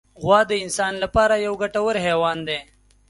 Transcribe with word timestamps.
غوا 0.21 0.39
د 0.49 0.51
انسان 0.63 0.93
له 1.01 1.07
پاره 1.15 1.35
یو 1.45 1.53
ګټور 1.63 1.95
حیوان 2.05 2.37
دی. 2.47 2.59